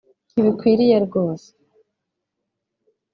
[0.31, 1.47] Ntibikwiriye rwose